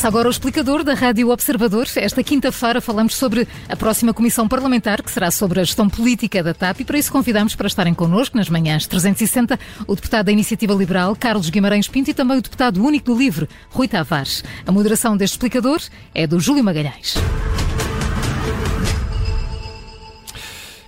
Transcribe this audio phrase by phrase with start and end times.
[0.00, 1.86] Começa agora o explicador da Rádio Observador.
[1.94, 6.54] Esta quinta-feira falamos sobre a próxima comissão parlamentar, que será sobre a gestão política da
[6.54, 10.72] TAP, e para isso convidamos para estarem connosco nas manhãs 360 o deputado da Iniciativa
[10.72, 14.42] Liberal, Carlos Guimarães Pinto, e também o deputado único do LIVRE, Rui Tavares.
[14.66, 15.82] A moderação deste explicador
[16.14, 17.16] é do Júlio Magalhães.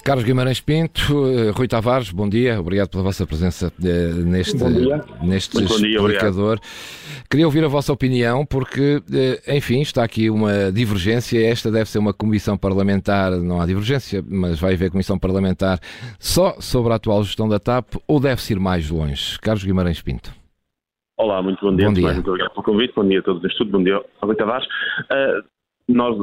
[0.05, 4.56] Carlos Guimarães Pinto, eh, Rui Tavares, bom dia, obrigado pela vossa presença eh, neste,
[5.23, 6.59] neste dia, explicador.
[7.30, 11.38] Queria ouvir a vossa opinião, porque, eh, enfim, está aqui uma divergência.
[11.47, 15.78] Esta deve ser uma comissão parlamentar, não há divergência, mas vai haver comissão parlamentar
[16.19, 19.39] só sobre a atual gestão da TAP ou deve-se ir mais longe?
[19.39, 20.33] Carlos Guimarães Pinto.
[21.16, 21.87] Olá, muito bom dia.
[21.87, 22.12] Bom dia.
[22.12, 22.92] Muito obrigado pelo convite.
[22.97, 24.66] Bom dia a todos neste Bom dia, Rui Tavares.
[24.66, 25.45] Uh,
[25.87, 26.16] nós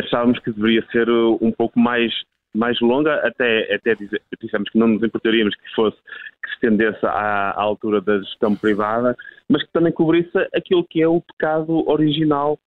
[0.00, 2.12] achávamos que deveria ser um pouco mais
[2.54, 3.96] mais longa, até, até
[4.40, 5.96] dissemos que não nos importaríamos que fosse
[6.42, 9.16] que se estendesse à, à, altura da gestão privada,
[9.48, 12.58] mas que também cobrisse aquilo que é o pecado original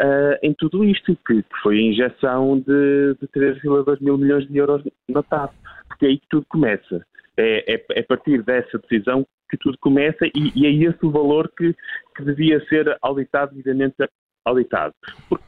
[0.00, 4.56] uh, em tudo isto, que, que, foi a injeção de, de 3,2 mil milhões de
[4.56, 5.52] euros na TAP,
[5.88, 7.06] porque é aí que tudo começa.
[7.36, 11.10] É, é, é a partir dessa decisão que tudo começa e, e, é esse o
[11.10, 11.74] valor que,
[12.16, 13.96] que devia ser auditado, devidamente
[14.44, 14.94] auditado.
[15.28, 15.44] Porque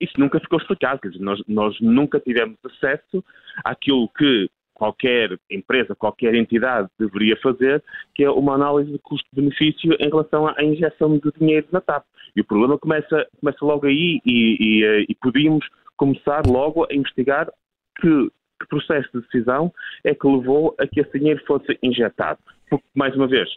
[0.00, 1.00] Isso nunca ficou explicado.
[1.00, 3.22] Quer dizer, nós, nós nunca tivemos acesso
[3.64, 7.82] àquilo que qualquer empresa, qualquer entidade deveria fazer,
[8.14, 12.04] que é uma análise de custo-benefício em relação à injeção de dinheiro na TAP.
[12.36, 15.66] E o problema começa, começa logo aí e, e, eh, e podíamos
[15.96, 17.50] começar logo a investigar
[17.98, 18.30] que,
[18.60, 19.72] que, processo de decisão
[20.04, 22.38] é que levou a que esse dinheiro fosse injetado.
[22.68, 23.48] Porque, mais uma vez,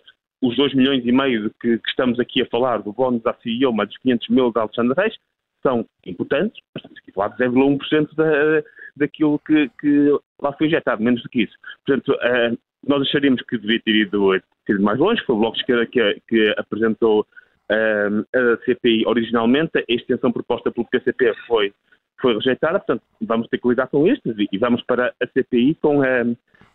[0.41, 3.73] os 2 milhões e meio que, que estamos aqui a falar do bónus à CEO,
[3.73, 5.15] mais dos 500 mil de Alexandre Reis,
[5.61, 8.63] são importantes, mas estamos aqui a falar de 0,1% da,
[8.95, 11.57] daquilo que, que, lá foi injetado, menos do que isso.
[11.85, 12.57] Portanto, uh,
[12.87, 15.85] nós acharíamos que devia ter ido, ter ido mais longe, foi o Bloco de Esquerda
[15.85, 17.27] que, que apresentou
[17.71, 21.73] a CPI originalmente, a extensão proposta pelo PCP foi,
[22.19, 26.01] foi rejeitada, portanto vamos ter que lidar com isto e vamos para a CPI com,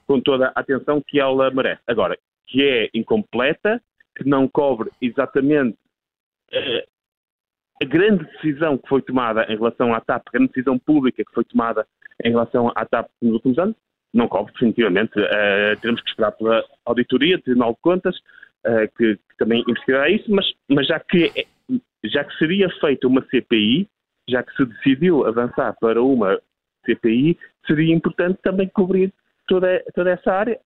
[0.07, 1.83] com toda a atenção que ela merece.
[1.87, 2.17] Agora,
[2.47, 3.83] que é incompleta,
[4.17, 5.77] que não cobre exatamente
[6.53, 6.95] uh,
[7.83, 11.35] a grande decisão que foi tomada em relação à TAP, a grande decisão pública que
[11.35, 11.87] foi tomada
[12.23, 13.77] em relação à TAP nos últimos anos,
[14.13, 15.19] não cobre definitivamente.
[15.19, 18.17] Uh, teremos que esperar pela auditoria, Tribunal de Contas,
[18.67, 21.47] uh, que, que, também investigará isso, mas, mas já, que,
[22.05, 23.89] já que seria feita uma CPI,
[24.29, 26.41] já que se decidiu avançar para uma
[26.85, 29.13] CPI, seria importante também cobrir
[29.47, 30.61] toda, toda essa área.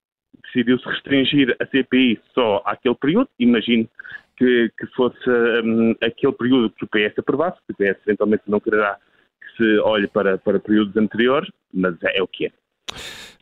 [0.44, 3.88] Decidiu-se restringir a CPI só àquele período, imagino
[4.36, 5.28] que, que fosse
[5.64, 8.96] um, aquele período que o PS aprovasse, que o PS eventualmente não quererá
[9.40, 12.52] que se olhe para, para períodos anteriores, mas é, é o que é.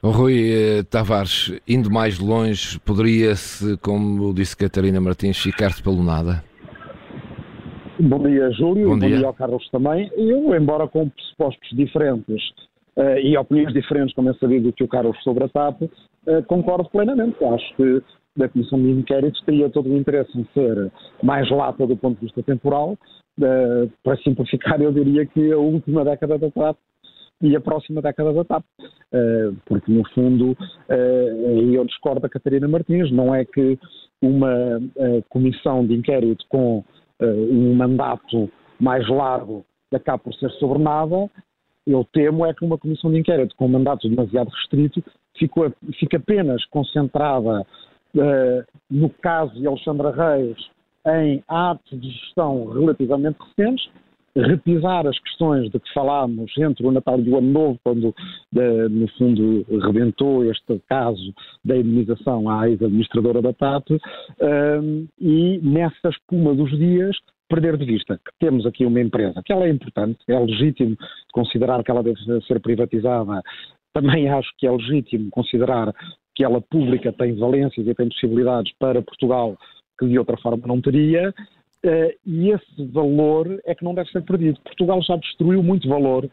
[0.03, 6.45] Rui eh, Tavares, indo mais longe, poderia-se, como disse Catarina Martins, ficar-se pelo nada?
[7.99, 9.09] Bom dia, Júlio, bom dia.
[9.09, 10.11] bom dia ao Carlos também.
[10.15, 12.51] Eu, embora com pressupostos diferentes
[12.97, 15.91] uh, e opiniões diferentes, como é sabido que o Carlos sobre a TAP, uh,
[16.47, 17.43] concordo plenamente.
[17.43, 18.03] Acho que
[18.43, 20.93] a Comissão de Inquérito teria todo o interesse em ser
[21.23, 22.99] mais lata do ponto de vista temporal.
[23.39, 26.77] Uh, para simplificar, eu diria que a última década da TAP
[27.41, 28.65] e a próxima década da TAP.
[29.13, 33.79] Uh, porque, no fundo, uh, eu discordo da Catarina Martins, não é que
[34.23, 36.85] uma uh, comissão de inquérito com
[37.19, 41.31] um mandato mais largo acabe por ser sobre nada,
[41.87, 45.03] eu temo é que uma comissão de inquérito com um mandato demasiado restrito
[45.35, 47.65] fica apenas concentrada
[48.91, 50.59] no caso de Alexandra Reis
[51.07, 53.89] em atos de gestão relativamente recentes
[54.37, 58.15] repisar as questões de que falámos entre o Natal e o Ano Novo, quando,
[58.53, 61.33] de, no fundo, rebentou este caso
[61.65, 67.17] da indemnização à ex-administradora da TAP, um, e nessa espuma dos dias
[67.49, 70.97] perder de vista que temos aqui uma empresa, que ela é importante, é legítimo
[71.33, 73.41] considerar que ela deve ser privatizada,
[73.93, 75.95] também acho que é legítimo considerar
[76.35, 79.57] que ela pública tem valências e tem possibilidades para Portugal
[79.99, 81.33] que de outra forma não teria,
[82.27, 84.61] e esse valor é que não deve ser perdido.
[84.61, 86.29] Portugal já destruiu muito valor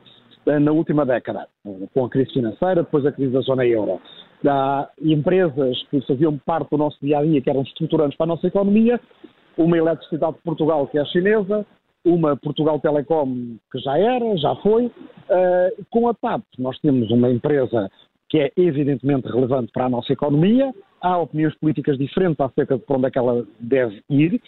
[0.45, 1.47] na última década,
[1.93, 4.01] com a crise financeira, depois a crise da zona euro.
[4.45, 8.27] Há empresas que faziam parte do nosso dia a dia, que eram estruturantes para a
[8.27, 8.99] nossa economia,
[9.57, 11.65] uma Eletricidade de Portugal, que é chinesa,
[12.03, 14.91] uma Portugal Telecom, que já era, já foi.
[15.89, 17.89] Com a TAP, nós temos uma empresa
[18.29, 22.97] que é evidentemente relevante para a nossa economia, há opiniões políticas diferentes acerca de para
[22.97, 24.41] onde é que ela deve ir.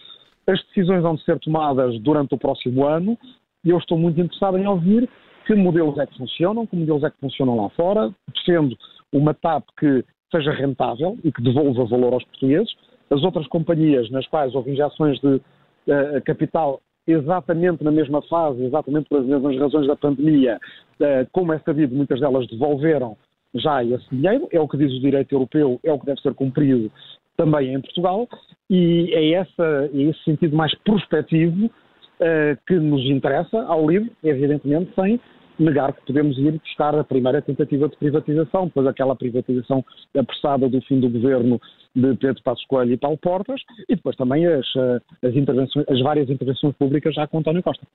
[0.47, 3.17] As decisões vão ser tomadas durante o próximo ano
[3.63, 5.09] e eu estou muito interessado em ouvir
[5.45, 8.13] que modelos é que funcionam, que modelos é que funcionam lá fora.
[8.33, 8.75] Defendo
[9.11, 12.73] uma TAP que seja rentável e que devolva valor aos portugueses.
[13.09, 19.07] As outras companhias nas quais houve injeções de uh, capital exatamente na mesma fase, exatamente
[19.09, 20.59] pelas mesmas razões da pandemia,
[20.99, 23.15] uh, como é sabido, muitas delas devolveram
[23.53, 26.33] já esse dinheiro, é o que diz o direito europeu, é o que deve ser
[26.33, 26.91] cumprido
[27.37, 28.27] também em Portugal,
[28.69, 34.91] e é, essa, é esse sentido mais prospectivo uh, que nos interessa ao livro, evidentemente,
[34.95, 35.19] sem
[35.57, 39.83] negar que podemos ir buscar a primeira tentativa de privatização, depois aquela privatização
[40.17, 41.59] apressada do fim do governo
[41.95, 46.01] de Pedro Passos Coelho e Paulo Portas, e depois também as, eh, as, intervenções, as
[46.01, 47.87] várias intervenções públicas já com António Costa.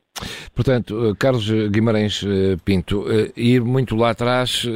[0.54, 3.04] Portanto, eh, Carlos Guimarães eh, Pinto,
[3.36, 4.66] ir muito lá atrás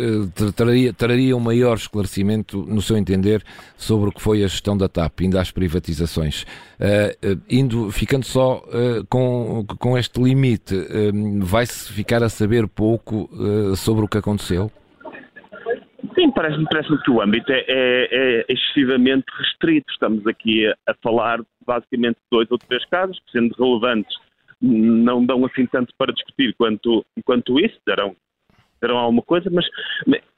[0.55, 3.43] traria, traria um maior esclarecimento, no seu entender,
[3.77, 6.45] sobre o que foi a gestão da TAP, ainda às privatizações.
[7.49, 8.63] indo, ficando só
[9.09, 10.75] com, com este limite,
[11.41, 13.29] vai-se ficar a saber pouco
[13.77, 14.71] sobre o que aconteceu?
[16.45, 19.91] Parece-me parece que o âmbito é, é, é, excessivamente restrito.
[19.91, 24.15] Estamos aqui a, a, falar basicamente de dois ou três casos que, sendo relevantes,
[24.61, 28.15] não dão assim tanto para discutir quanto, quanto isso, darão,
[28.79, 29.65] darão alguma coisa, mas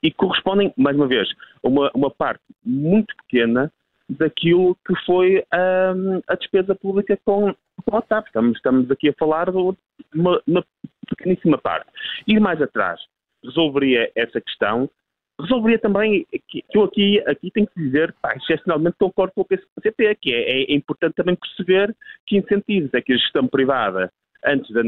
[0.00, 1.28] e correspondem, mais uma vez,
[1.64, 3.72] a uma, uma parte muito pequena
[4.08, 7.52] daquilo que foi um, a despesa pública com,
[7.84, 8.28] com a TAP.
[8.28, 9.58] Estamos, estamos aqui a falar de
[10.14, 10.64] uma, uma
[11.08, 11.90] pequeníssima parte.
[12.28, 13.00] Ir mais atrás
[13.42, 14.88] resolveria essa questão
[15.40, 20.16] resolveria também, que eu aqui, aqui tenho que dizer, pá, excepcionalmente concordo com o PCP,
[20.16, 21.94] que é, é, importante também perceber
[22.26, 24.10] que incentivos é que a gestão privada,
[24.44, 24.82] antes da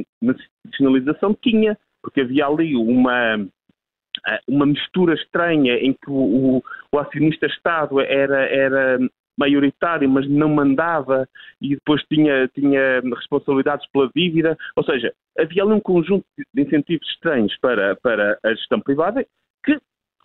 [0.64, 3.46] nacionalização, tinha, porque havia ali uma,
[4.48, 6.62] uma mistura estranha em que o,
[6.92, 8.98] o acionista Estado era, era
[9.38, 11.28] maioritário, mas não mandava
[11.60, 14.56] e depois tinha, tinha responsabilidades pela dívida.
[14.74, 16.24] Ou seja, havia ali um conjunto
[16.54, 19.24] de incentivos estranhos para, para a gestão privada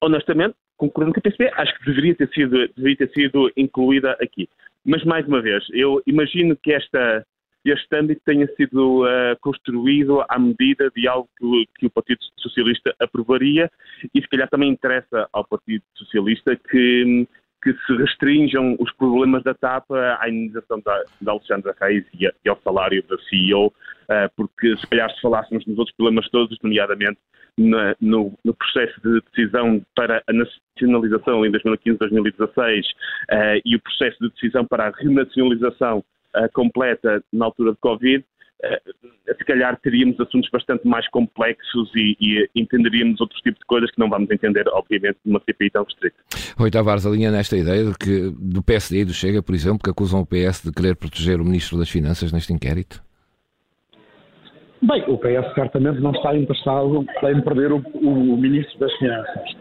[0.03, 4.49] honestamente, concordando com o PCP, acho que deveria ter sido, deveria ter sido incluída aqui.
[4.85, 7.25] Mas, mais uma vez, eu imagino que esta,
[7.63, 12.93] este âmbito tenha sido uh, construído à medida de algo que, que, o Partido Socialista
[12.99, 13.71] aprovaria
[14.13, 17.25] e, se calhar, também interessa ao Partido Socialista que,
[17.63, 19.89] que se restringam os problemas da TAP
[20.19, 23.71] à indenização da, da Alexandra Reis e, a, e, ao salário da CEO,
[24.35, 27.19] porque, se calhar, se falássemos nos outros problemas todos, nomeadamente
[27.57, 34.17] na, no, no, processo de decisão para a nacionalização em 2015-2016 uh, e o processo
[34.21, 38.25] de decisão para a renacionalização uh, completa na altura de Covid,
[39.37, 43.99] se calhar teríamos assuntos bastante mais complexos e, e, entenderíamos outros tipos de coisas que
[43.99, 46.15] não vamos entender, obviamente, numa CPI tão restrita.
[46.57, 49.89] Rui Tavares alinha nesta ideia de que, do PSD e do Chega, por exemplo, que
[49.89, 53.03] acusam o PS de querer proteger o Ministro das Finanças neste inquérito?
[54.85, 59.55] Bem, o PS certamente não está interessado em perder o, o Ministro das Finanças.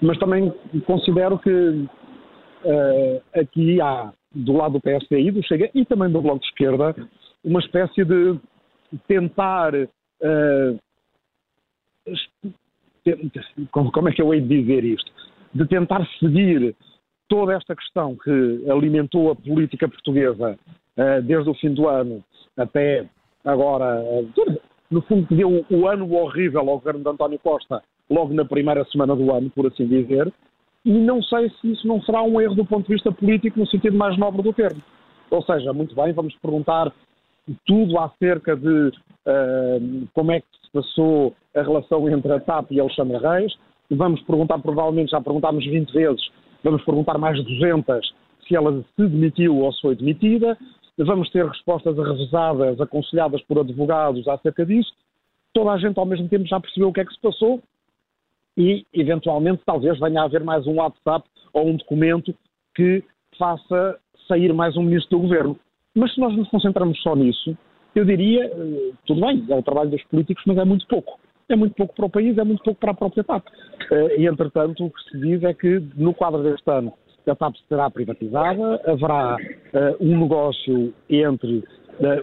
[0.00, 0.52] Mas também
[0.86, 6.38] considero que uh, aqui há, do lado do PSDI, do Chega e também do Bloco
[6.38, 6.94] de Esquerda,
[7.42, 8.38] uma espécie de
[9.08, 9.74] tentar.
[9.74, 10.78] Uh,
[13.72, 15.10] como é que eu hei de dizer isto?
[15.52, 16.76] De tentar seguir
[17.28, 20.56] toda esta questão que alimentou a política portuguesa
[20.96, 22.22] uh, desde o fim do ano
[22.56, 23.08] até
[23.44, 24.02] agora,
[24.90, 28.84] no fundo, que deu o ano horrível ao governo de António Costa logo na primeira
[28.86, 30.32] semana do ano, por assim dizer,
[30.84, 33.66] e não sei se isso não será um erro do ponto de vista político no
[33.66, 34.82] sentido mais nobre do termo.
[35.30, 36.92] Ou seja, muito bem, vamos perguntar
[37.66, 42.80] tudo acerca de uh, como é que se passou a relação entre a TAP e
[42.80, 43.52] Alexandre Reis,
[43.90, 46.30] vamos perguntar, provavelmente já perguntámos 20 vezes,
[46.62, 48.14] vamos perguntar mais de 200
[48.46, 50.56] se ela se demitiu ou se foi demitida,
[50.98, 54.92] vamos ter respostas arrevesadas, aconselhadas por advogados acerca disso.
[55.52, 57.60] Toda a gente ao mesmo tempo já percebeu o que é que se passou
[58.56, 62.34] e, eventualmente, talvez venha a haver mais um WhatsApp ou um documento
[62.74, 63.02] que
[63.38, 65.58] faça sair mais um ministro do governo.
[65.94, 67.56] Mas se nós nos concentrarmos só nisso,
[67.94, 71.18] eu diria, eh, tudo bem, é o trabalho dos políticos, mas é muito pouco.
[71.48, 73.44] É muito pouco para o país, é muito pouco para a própria TAP.
[73.90, 76.92] Eh, e, entretanto, o que se diz é que, no quadro deste ano,
[77.30, 81.64] a TAP será privatizada, haverá uh, um negócio entre uh,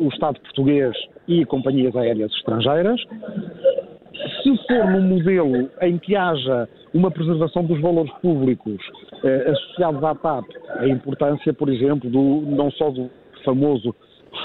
[0.04, 0.96] o Estado português
[1.28, 3.02] e companhias aéreas estrangeiras.
[4.44, 8.78] Se for num modelo em que haja uma preservação dos valores públicos
[9.24, 10.46] eh, associados à TAP,
[10.80, 13.10] a importância, por exemplo, do, não só do
[13.46, 13.94] famoso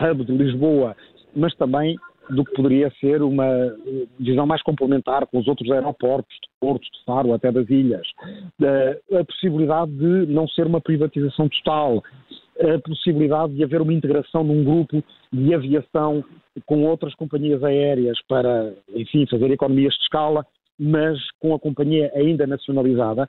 [0.00, 0.95] hub de Lisboa,
[1.35, 1.97] mas também
[2.31, 3.49] do que poderia ser uma
[4.19, 8.07] visão mais complementar com os outros aeroportos, de Porto, de Faro, até das ilhas.
[9.12, 12.02] A possibilidade de não ser uma privatização total,
[12.61, 15.02] a possibilidade de haver uma integração num grupo
[15.33, 16.25] de aviação
[16.67, 20.47] com outras companhias aéreas para, enfim, fazer economias de escala,
[20.79, 23.26] mas com a companhia ainda nacionalizada.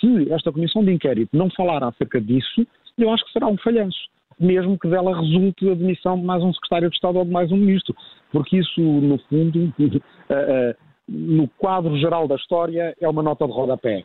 [0.00, 2.66] Se esta comissão de inquérito não falar acerca disso,
[2.96, 3.98] eu acho que será um falhanço
[4.40, 7.52] mesmo que dela resulte a demissão de mais um secretário de Estado ou de mais
[7.52, 7.94] um ministro,
[8.32, 9.92] porque isso, no fundo, eh,
[10.30, 14.04] eh, no quadro geral da história, é uma nota de rodapé.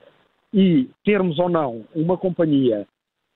[0.54, 2.86] E termos ou não uma companhia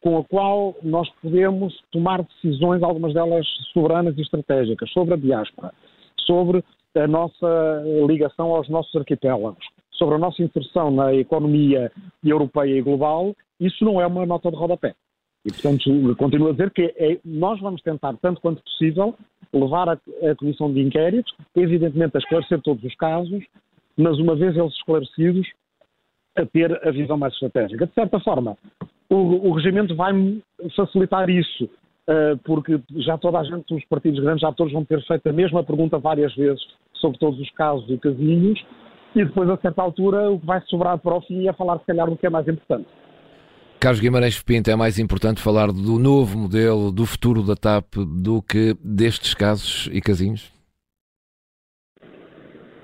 [0.02, 5.74] com a qual nós podemos tomar decisões, algumas delas soberanas e estratégicas, sobre a diáspora,
[6.26, 6.64] sobre
[6.96, 11.92] a nossa ligação aos nossos arquipélagos, sobre a nossa inserção na economia
[12.24, 14.96] europeia e global, isso não é uma nota de rodapé.
[15.46, 19.16] E, portanto, continuo a dizer que é, nós vamos tentar, tanto quanto possível,
[19.54, 23.44] levar a, a comissão de inquérito, evidentemente a esclarecer todos os casos,
[23.98, 25.48] mas uma vez eles esclarecidos,
[26.38, 27.88] a ter a visão mais estratégica.
[27.88, 28.58] De certa forma,
[29.10, 30.14] o, o regimento vai
[30.76, 35.02] facilitar isso, uh, porque já toda a gente, os partidos grandes, já todos vão ter
[35.06, 36.62] feito a mesma pergunta várias vezes
[36.94, 38.64] sobre todos os casos e casinhos,
[39.16, 41.86] e depois, a certa altura, o que vai sobrar para o fim é falar, se
[41.86, 42.88] calhar, do que é mais importante.
[43.80, 48.42] Carlos Guimarães Pinto, é mais importante falar do novo modelo, do futuro da TAP, do
[48.42, 50.52] que destes casos e casinhos?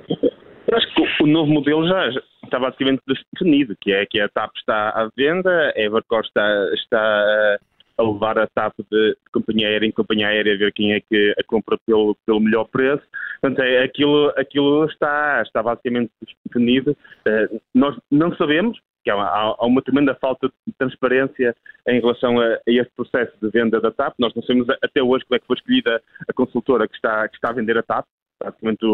[0.07, 2.09] Eu acho que o novo modelo já
[2.45, 3.01] está basicamente
[3.33, 7.57] definido, que é que a TAP está à venda, a Evercore está, está
[7.97, 11.35] a levar a TAP de companhia aérea em companhia aérea, a ver quem é que
[11.37, 13.03] a compra pelo, pelo melhor preço.
[13.45, 16.11] Portanto, é, aquilo, aquilo está, está basicamente
[16.43, 16.97] definido.
[17.27, 21.55] Uh, nós não sabemos, que há, há, uma tremenda falta de transparência
[21.87, 24.15] em relação a, a esse processo de venda da TAP.
[24.17, 27.35] Nós não sabemos até hoje como é que foi escolhida a consultora que está, que
[27.35, 28.05] está a vender a TAP
[28.37, 28.85] praticamente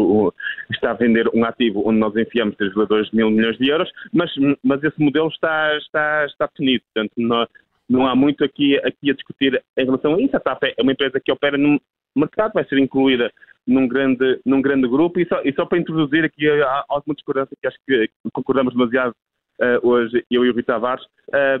[0.70, 4.30] está a vender um ativo onde nós enfiamos 3,2 mil milhões de euros, mas,
[4.62, 6.84] mas esse modelo está, está, está definido.
[6.94, 7.46] Portanto, não,
[7.88, 10.36] não há muito aqui, aqui a discutir em relação a isso.
[10.36, 11.80] A TAP é uma empresa que opera no
[12.14, 13.32] mercado, vai ser incluída
[13.66, 15.20] num grande, num grande grupo.
[15.20, 16.46] E só, e só para introduzir aqui
[16.88, 19.14] alguma discordância que acho que concordamos demasiado
[19.60, 21.04] uh, hoje, eu e o Rui Tavares,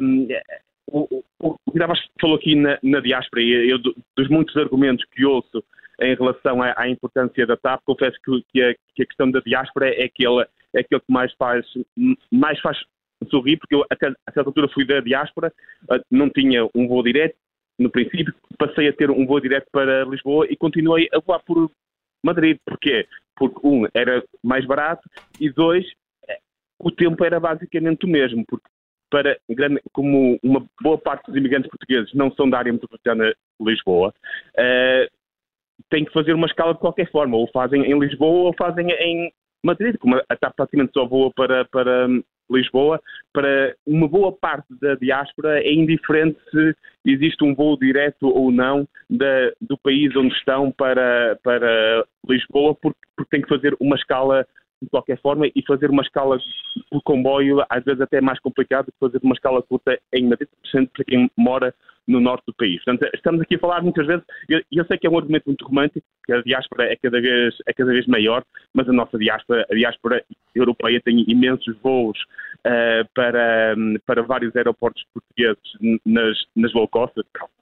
[0.00, 0.40] um, ehm,
[0.90, 5.62] o, o, Tavares falou aqui na, na diáspora e eu, dos muitos argumentos que ouço
[6.00, 9.40] em relação à, à importância da TAP, confesso que, que, a, que, a, questão da
[9.40, 10.42] diáspora é aquele,
[10.74, 11.64] é aquele que mais faz,
[12.30, 12.78] mais faz
[13.30, 13.94] sorrir, porque eu, a,
[14.26, 15.52] a certa altura fui da diáspora,
[15.90, 17.36] eh, não tinha um voo direto,
[17.78, 21.70] no princípio, passei a ter um voo direto para Lisboa e continuei a voar por
[22.22, 22.58] Madrid.
[22.64, 23.06] Porquê?
[23.36, 25.08] Porque, um, era mais barato
[25.40, 25.84] e, dois,
[26.78, 28.66] o tempo era basicamente o mesmo, porque
[29.08, 33.70] para grande, como uma boa parte dos imigrantes portugueses não são da área metropolitana de
[33.70, 34.12] Lisboa,
[34.54, 35.10] uh,
[35.90, 39.30] têm que fazer uma escala de qualquer forma, ou fazem em Lisboa ou fazem em
[39.62, 42.08] Madrid, como a TAP praticamente só voa para, para
[42.52, 43.00] Lisboa,
[43.32, 48.86] para uma boa parte da diáspora é indiferente se existe um voo direto ou não
[49.08, 54.46] da, do país onde estão para, para Lisboa, porque, porque tem que fazer uma escala
[54.82, 56.38] de qualquer forma e fazer uma escala
[56.90, 60.48] por comboio às vezes até é mais complicado que fazer uma escala curta em Madrid,
[60.92, 61.74] para quem mora
[62.06, 62.82] no norte do país.
[62.84, 65.46] Portanto, estamos aqui a falar muitas vezes, e eu, eu, sei que é um argumento
[65.46, 68.44] muito romântico, que a diáspora é cada vez, é cada vez maior,
[68.74, 72.18] mas a nossa diáspora, a diáspora europeia tem imensos voos
[72.66, 73.74] uh, para,
[74.06, 77.14] para vários aeroportos portugueses nas, nas low cost,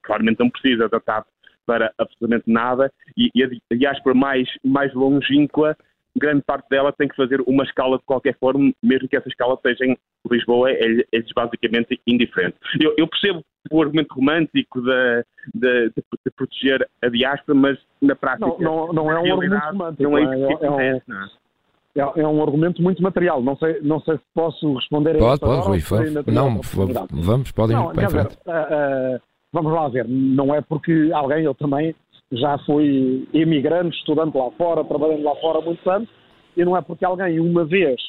[0.02, 1.26] claramente não precisa da TAP
[1.66, 5.76] para absolutamente nada, e, e a diáspora mais, mais longínqua
[6.16, 9.58] grande parte dela tem que fazer uma escala de qualquer forma, mesmo que essa escala
[9.62, 9.96] seja em
[10.30, 12.56] Lisboa, é, é basicamente indiferente.
[12.80, 15.24] Eu, eu, percebo o argumento romântico de,
[15.54, 18.46] de, de, de, proteger a diáspora, mas na prática.
[18.46, 20.02] Não, não, não é um argumento romântico.
[20.02, 20.96] Não é isso que é,
[21.96, 23.42] é, é, é, um argumento muito material.
[23.42, 25.80] Não sei, não sei se posso responder a Pode, pode, Rui.
[26.26, 26.60] Não,
[27.10, 28.38] vamos, podem ir para a frente.
[28.46, 29.20] Uh, uh,
[29.52, 30.06] vamos lá ver.
[30.08, 31.94] Não é porque alguém, eu também,
[32.32, 36.08] já fui imigrante, estudante lá fora, trabalhando lá fora há anos,
[36.56, 38.00] e não é porque alguém uma vez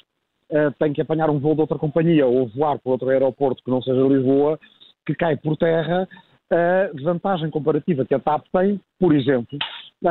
[0.52, 3.72] uh, tem que apanhar um voo de outra companhia ou voar para outro aeroporto que
[3.72, 4.60] não seja Lisboa,
[5.06, 6.08] que cai por terra
[6.52, 9.58] a vantagem comparativa que a TAP tem, por exemplo,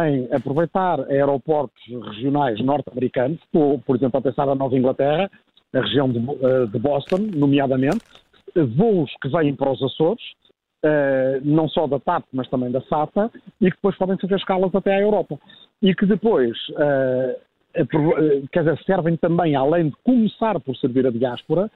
[0.07, 1.83] em aproveitar aeroportos
[2.14, 5.31] regionais norte-americanos, por exemplo, a pensar na Nova Inglaterra,
[5.75, 8.00] a região de, eh, de Boston, nomeadamente,
[8.75, 10.23] voos que vêm para os Açores,
[10.85, 14.75] uh, não só da TAP, mas também da SATA, e que depois podem fazer escalas
[14.75, 15.39] até à Europa.
[15.83, 17.51] E que depois uh,
[18.53, 21.71] quer dizer, servem também, além de começar por servir a diáspora,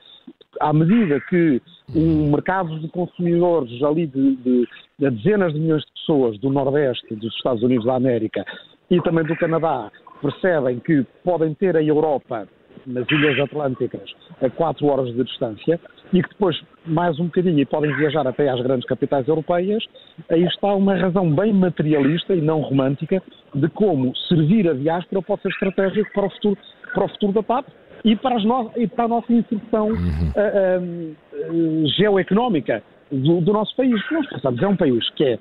[0.61, 1.61] à medida que
[1.95, 4.69] um mercado de consumidores ali de, de,
[4.99, 8.45] de dezenas de milhões de pessoas do Nordeste, dos Estados Unidos da América
[8.91, 12.49] e também do Canadá percebem que podem ter a Europa
[12.87, 15.81] nas Ilhas Atlânticas a 4 horas de distância
[16.13, 19.85] e que depois, mais um bocadinho, e podem viajar até às grandes capitais europeias,
[20.31, 23.23] aí está uma razão bem materialista e não romântica
[23.55, 26.59] de como servir a diáspora pode ser estratégico para o futuro,
[26.93, 27.67] para o futuro da TAP
[28.05, 30.29] e para, no e para a nossa inserção uhum.
[30.37, 31.15] uh,
[31.53, 34.01] uh, geoeconómica do, do, nosso país.
[34.11, 35.39] Nós pensamos, é um país que é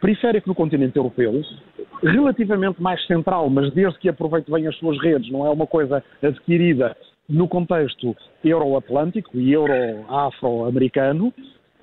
[0.00, 1.40] periférico no continente europeu,
[2.02, 6.02] relativamente mais central, mas desde que aproveite bem as suas redes, não é uma coisa
[6.22, 6.96] adquirida
[7.28, 8.14] no contexto
[8.44, 11.32] euroatlântico e euro-afro-americano,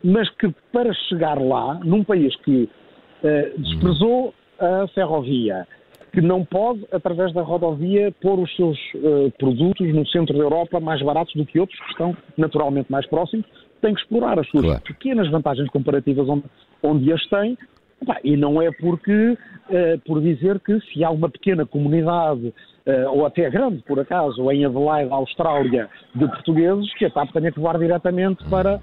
[0.03, 2.63] mas que para chegar lá, num país que
[3.23, 5.67] uh, desprezou a ferrovia,
[6.11, 10.79] que não pode, através da rodovia, pôr os seus uh, produtos no centro da Europa
[10.79, 13.45] mais baratos do que outros que estão naturalmente mais próximos,
[13.81, 14.81] tem que explorar as suas claro.
[14.81, 16.43] pequenas vantagens comparativas onde,
[16.83, 17.57] onde as tem
[18.23, 23.25] e não é porque, uh, por dizer que se há uma pequena comunidade, uh, ou
[23.25, 27.77] até grande, por acaso, em Adelaide, Austrália, de portugueses, que a TAP tenha que voar
[27.77, 28.81] diretamente para uh,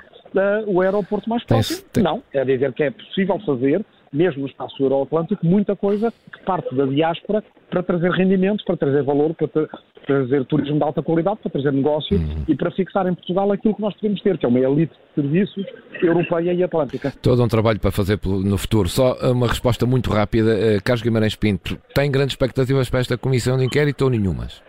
[0.67, 1.87] o aeroporto mais próximo.
[2.03, 6.75] Não, é dizer que é possível fazer mesmo no espaço euroatlântico, muita coisa que parte
[6.75, 9.69] da diáspora para trazer rendimentos, para trazer valor, para
[10.07, 12.45] trazer turismo de alta qualidade, para trazer negócio uhum.
[12.49, 15.23] e para fixar em Portugal aquilo que nós podemos ter, que é uma elite de
[15.23, 15.65] serviços
[16.01, 17.13] europeia e atlântica.
[17.23, 18.89] Todo um trabalho para fazer no futuro.
[18.89, 20.53] Só uma resposta muito rápida.
[20.53, 24.63] Eh, Carlos Guimarães Pinto, tem grandes expectativas para esta comissão de inquérito ou nenhumas?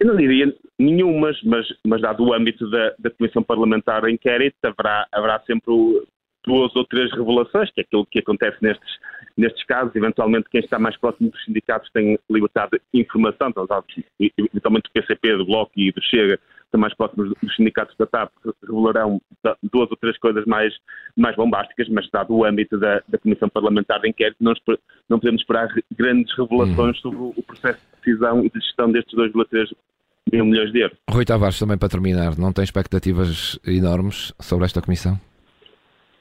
[0.00, 4.56] Eu não diria nenhumas, mas, mas dado o âmbito da, da Comissão Parlamentar de Inquérito,
[4.62, 6.02] haverá, haverá sempre o,
[6.46, 8.98] duas ou três revelações, que é aquilo que acontece nestes,
[9.36, 9.94] nestes casos.
[9.94, 13.66] Eventualmente, quem está mais próximo dos sindicatos tem libertade de informação, então,
[14.20, 16.38] eventualmente o PCP, do Bloco e do Chega
[16.74, 19.20] estão mais próximos dos sindicatos da TAP, revelarão
[19.62, 20.74] duas ou três coisas mais,
[21.16, 24.52] mais bombásticas, mas dado o âmbito da, da Comissão Parlamentar de Inquérito, não,
[25.08, 27.12] não podemos esperar grandes revelações uhum.
[27.12, 29.72] sobre o processo de decisão e de gestão destes 2,3
[30.32, 30.98] mil milhões de euros.
[31.10, 35.18] Rui Tavares, também para terminar, não tem expectativas enormes sobre esta Comissão?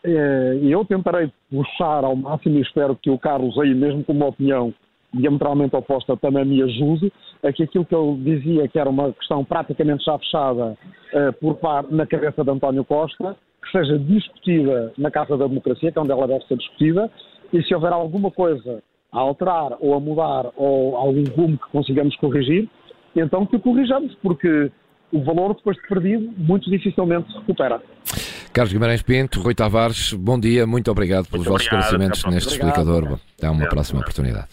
[0.06, 4.12] É, e eu tentarei puxar ao máximo e espero que o Carlos aí, mesmo com
[4.12, 4.74] uma opinião
[5.14, 9.46] diametralmente oposta, também me ajude, é que aquilo que eu dizia que era uma questão
[9.46, 10.76] praticamente já fechada
[11.14, 15.92] uh, por par, na cabeça de António Costa, que seja discutida na Casa da Democracia,
[15.92, 17.10] que é onde ela deve ser discutida,
[17.54, 22.16] e se houver alguma coisa a alterar ou a mudar ou algum rumo que consigamos
[22.18, 22.68] corrigir,
[23.16, 24.72] então que o corrijamos, porque
[25.12, 27.80] o valor depois de perdido muito dificilmente se recupera.
[28.54, 32.50] Carlos Guimarães Pinto, Rui Tavares, bom dia, muito obrigado pelos muito vossos obrigado, esclarecimentos neste
[32.50, 32.70] obrigado.
[32.70, 33.20] explicador.
[33.36, 34.48] Até uma próxima oportunidade.